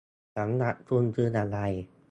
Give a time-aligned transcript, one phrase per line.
[0.35, 1.57] สำหรับคุณคืออะไร?